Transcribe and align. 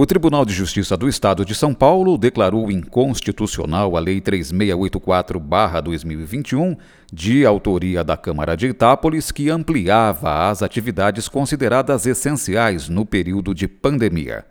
O 0.00 0.06
Tribunal 0.06 0.46
de 0.46 0.54
Justiça 0.54 0.96
do 0.96 1.06
Estado 1.06 1.44
de 1.44 1.54
São 1.54 1.74
Paulo 1.74 2.16
declarou 2.16 2.70
inconstitucional 2.70 3.98
a 3.98 4.00
Lei 4.00 4.18
3684-2021, 4.18 6.78
de 7.12 7.44
autoria 7.44 8.02
da 8.02 8.16
Câmara 8.16 8.56
de 8.56 8.68
Itápolis, 8.68 9.30
que 9.30 9.50
ampliava 9.50 10.48
as 10.48 10.62
atividades 10.62 11.28
consideradas 11.28 12.06
essenciais 12.06 12.88
no 12.88 13.04
período 13.04 13.54
de 13.54 13.68
pandemia. 13.68 14.46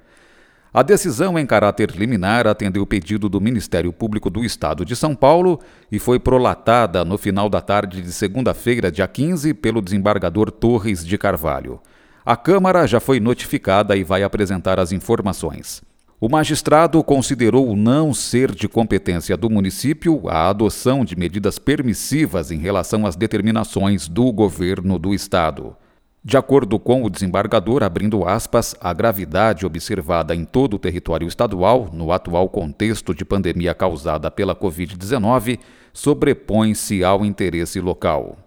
A 0.71 0.83
decisão 0.83 1.39
em 1.39 1.47
caráter 1.47 1.89
liminar 1.95 2.45
atendeu 2.45 2.83
o 2.83 2.85
pedido 2.85 3.27
do 3.27 3.41
Ministério 3.41 3.91
Público 3.91 4.29
do 4.29 4.45
Estado 4.45 4.85
de 4.85 4.95
São 4.95 5.15
Paulo 5.15 5.59
e 5.91 5.97
foi 5.97 6.19
prolatada 6.19 7.03
no 7.03 7.17
final 7.17 7.49
da 7.49 7.59
tarde 7.59 8.03
de 8.03 8.11
segunda-feira, 8.11 8.91
dia 8.91 9.07
15, 9.07 9.55
pelo 9.55 9.81
desembargador 9.81 10.51
Torres 10.51 11.03
de 11.03 11.17
Carvalho. 11.17 11.81
A 12.25 12.35
Câmara 12.35 12.85
já 12.85 12.99
foi 12.99 13.19
notificada 13.19 13.95
e 13.95 14.03
vai 14.03 14.23
apresentar 14.23 14.79
as 14.79 14.91
informações. 14.91 15.81
O 16.21 16.27
magistrado 16.27 17.01
considerou 17.01 17.77
não 17.77 18.13
ser 18.13 18.53
de 18.53 18.67
competência 18.67 19.37
do 19.37 19.49
município 19.49 20.27
a 20.27 20.49
adoção 20.49 21.05
de 21.05 21.15
medidas 21.15 21.57
permissivas 21.57 22.51
em 22.51 22.57
relação 22.57 23.05
às 23.05 23.15
determinações 23.15 24.09
do 24.09 24.29
governo 24.33 24.99
do 24.99 25.13
estado. 25.13 25.77
De 26.21 26.35
acordo 26.35 26.77
com 26.77 27.05
o 27.05 27.09
desembargador, 27.09 27.81
abrindo 27.81 28.27
aspas, 28.27 28.75
a 28.81 28.91
gravidade 28.91 29.65
observada 29.65 30.35
em 30.35 30.43
todo 30.43 30.73
o 30.73 30.79
território 30.79 31.25
estadual, 31.25 31.89
no 31.93 32.11
atual 32.11 32.49
contexto 32.49 33.15
de 33.15 33.23
pandemia 33.23 33.73
causada 33.73 34.29
pela 34.29 34.53
Covid-19, 34.53 35.57
sobrepõe-se 35.93 37.01
ao 37.01 37.25
interesse 37.25 37.79
local. 37.79 38.37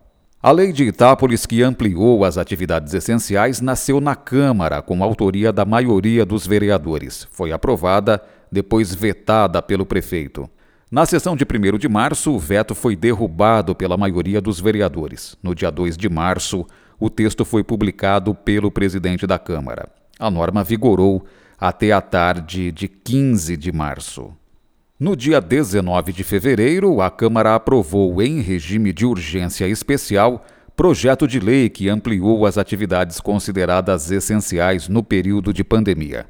A 0.45 0.51
lei 0.51 0.73
de 0.73 0.83
Itápolis, 0.83 1.47
que 1.47 1.63
ampliou 1.63 2.25
as 2.25 2.37
atividades 2.37 2.93
essenciais, 2.93 3.61
nasceu 3.61 4.01
na 4.01 4.17
Câmara 4.17 4.83
com 4.83 5.05
autoria 5.05 5.53
da 5.53 5.65
maioria 5.65 6.27
dos 6.27 6.45
vereadores. 6.45 7.29
Foi 7.31 7.53
aprovada, 7.53 8.21
depois 8.51 8.93
vetada 8.93 9.63
pelo 9.63 9.87
prefeito. 9.87 10.51
Na 10.91 11.07
sessão 11.07 11.37
de 11.37 11.45
1 11.45 11.79
de 11.79 11.89
março, 11.89 12.33
o 12.33 12.41
veto 12.41 12.75
foi 12.75 12.97
derrubado 12.97 13.73
pela 13.73 13.97
maioria 13.97 14.41
dos 14.41 14.59
vereadores. 14.59 15.37
No 15.41 15.55
dia 15.55 15.71
2 15.71 15.97
de 15.97 16.09
março, 16.09 16.67
o 16.99 17.09
texto 17.09 17.45
foi 17.45 17.63
publicado 17.63 18.35
pelo 18.35 18.69
presidente 18.69 19.29
da 19.29 19.39
Câmara. 19.39 19.89
A 20.19 20.29
norma 20.29 20.65
vigorou 20.65 21.25
até 21.57 21.93
a 21.93 22.01
tarde 22.01 22.73
de 22.73 22.89
15 22.89 23.57
de 23.57 23.71
março. 23.71 24.33
No 25.03 25.17
dia 25.17 25.41
19 25.41 26.13
de 26.13 26.23
fevereiro, 26.23 27.01
a 27.01 27.11
Câmara 27.11 27.57
aprovou, 27.57 28.23
em 28.23 28.41
regime 28.41 28.93
de 28.93 29.05
urgência 29.05 29.67
especial, 29.67 30.45
projeto 30.77 31.27
de 31.27 31.41
lei 31.41 31.69
que 31.69 31.89
ampliou 31.89 32.47
as 32.47 32.57
atividades 32.57 33.19
consideradas 33.19 34.13
essenciais 34.13 34.87
no 34.87 35.03
período 35.03 35.53
de 35.53 35.65
pandemia. 35.65 36.25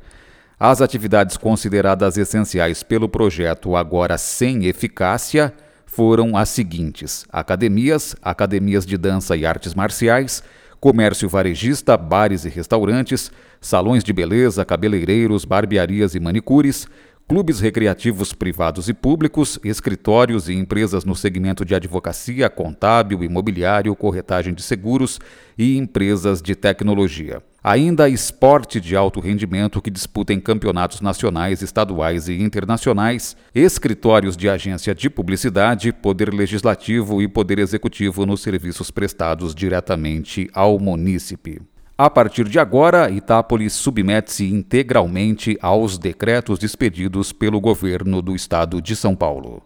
As 0.59 0.81
atividades 0.81 1.37
consideradas 1.37 2.17
essenciais 2.17 2.83
pelo 2.83 3.11
projeto, 3.11 3.77
agora 3.77 4.17
sem 4.17 4.64
eficácia, 4.64 5.53
foram 5.84 6.34
as 6.34 6.48
seguintes: 6.48 7.27
academias, 7.31 8.17
academias 8.23 8.86
de 8.86 8.97
dança 8.97 9.36
e 9.36 9.45
artes 9.45 9.75
marciais, 9.75 10.42
comércio 10.81 11.29
varejista, 11.29 11.95
bares 11.95 12.47
e 12.47 12.48
restaurantes, 12.48 13.31
salões 13.61 14.03
de 14.03 14.14
beleza, 14.14 14.64
cabeleireiros, 14.64 15.45
barbearias 15.45 16.14
e 16.14 16.20
manicures 16.20 16.89
clubes 17.33 17.61
recreativos 17.61 18.34
privados 18.34 18.91
e 18.91 18.92
públicos, 18.92 19.58
escritórios 19.64 20.50
e 20.50 20.52
empresas 20.52 21.02
no 21.02 21.16
segmento 21.16 21.64
de 21.64 21.74
advocacia, 21.74 22.50
contábil, 22.50 23.24
imobiliário, 23.24 23.97
corretagem 23.97 24.52
de 24.52 24.62
seguros 24.62 25.19
e 25.56 25.78
empresas 25.78 26.42
de 26.42 26.55
tecnologia. 26.55 27.42
Ainda 27.64 28.06
esporte 28.06 28.78
de 28.78 28.94
alto 28.94 29.19
rendimento 29.19 29.80
que 29.80 29.91
disputem 29.91 30.39
campeonatos 30.39 31.00
nacionais, 31.00 31.62
estaduais 31.62 32.28
e 32.28 32.34
internacionais, 32.34 33.34
escritórios 33.55 34.36
de 34.36 34.50
agência 34.50 34.94
de 34.94 35.08
publicidade, 35.08 35.91
poder 35.91 36.34
legislativo 36.34 37.22
e 37.22 37.28
poder 37.28 37.58
executivo 37.58 38.27
nos 38.27 38.42
serviços 38.42 38.90
prestados 38.90 39.55
diretamente 39.55 40.51
ao 40.52 40.78
munícipe. 40.78 41.62
A 42.05 42.11
partir 42.11 42.48
de 42.48 42.58
agora, 42.58 43.08
Itápolis 43.08 43.74
submete-se 43.74 44.52
integralmente 44.52 45.57
aos 45.63 45.96
decretos 45.96 46.61
expedidos 46.64 47.33
pelo 47.33 47.61
governo 47.61 48.20
do 48.20 48.35
estado 48.35 48.83
de 48.83 48.96
São 48.96 49.14
Paulo. 49.14 49.63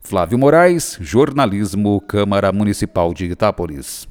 Flávio 0.00 0.36
Moraes, 0.36 0.98
Jornalismo, 1.00 2.00
Câmara 2.00 2.50
Municipal 2.50 3.14
de 3.14 3.26
Itápolis. 3.26 4.08